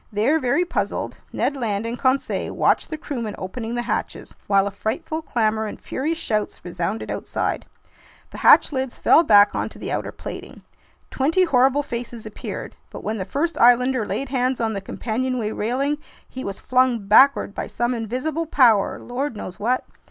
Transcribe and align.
There, 0.11 0.39
very 0.39 0.65
puzzled, 0.65 1.19
Ned 1.31 1.55
Land 1.55 1.85
and 1.85 1.95
Conseil 1.95 2.55
watched 2.55 2.89
the 2.89 2.97
crewmen 2.97 3.35
opening 3.37 3.75
the 3.75 3.83
hatches, 3.83 4.33
while 4.47 4.65
a 4.65 4.71
frightful 4.71 5.21
clamor 5.21 5.67
and 5.67 5.79
furious 5.79 6.17
shouts 6.17 6.65
resounded 6.65 7.11
outside. 7.11 7.67
The 8.31 8.39
hatch 8.39 8.71
lids 8.73 8.97
fell 8.97 9.21
back 9.21 9.53
onto 9.53 9.77
the 9.77 9.91
outer 9.91 10.11
plating. 10.11 10.63
Twenty 11.11 11.43
horrible 11.43 11.83
faces 11.83 12.25
appeared. 12.25 12.75
But 12.89 13.03
when 13.03 13.19
the 13.19 13.25
first 13.25 13.59
islander 13.59 14.03
laid 14.03 14.29
hands 14.29 14.59
on 14.59 14.73
the 14.73 14.81
companionway 14.81 15.51
railing, 15.51 15.99
he 16.27 16.43
was 16.43 16.59
flung 16.59 17.05
backward 17.05 17.53
by 17.53 17.67
some 17.67 17.93
invisible 17.93 18.47
power, 18.47 18.99
lord 18.99 19.37
knows 19.37 19.59
what! 19.59 19.85